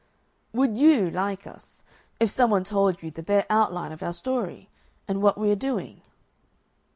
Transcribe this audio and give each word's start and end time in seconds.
"Would 0.51 0.79
YOU 0.79 1.11
like 1.11 1.45
us 1.45 1.83
if 2.19 2.31
some 2.31 2.49
one 2.49 2.63
told 2.63 3.03
you 3.03 3.11
the 3.11 3.21
bare 3.21 3.45
outline 3.51 3.91
of 3.91 4.01
our 4.01 4.13
story? 4.13 4.67
and 5.07 5.21
what 5.21 5.37
we 5.37 5.51
are 5.51 5.55
doing?" 5.55 6.01